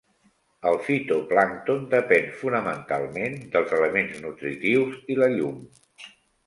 El 0.69 0.77
fitoplàncton 0.85 1.85
depén, 1.93 2.31
fonamentalment, 2.41 3.39
dels 3.57 3.77
elements 3.83 4.19
nutritius 4.27 4.99
i 5.17 5.21
la 5.23 5.31
llum. 5.37 5.67